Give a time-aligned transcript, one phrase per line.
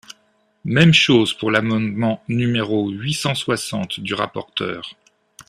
[0.65, 4.95] Même chose pour l’amendement numéro huit cent soixante du rapporteur.